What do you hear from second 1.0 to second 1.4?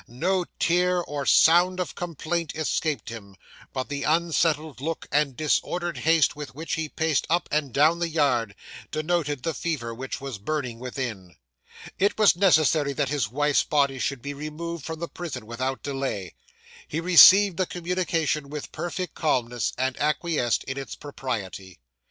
or